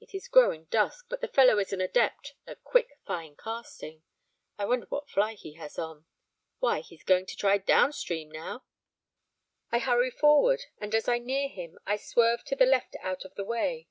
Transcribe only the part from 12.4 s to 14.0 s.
to the left out of the way.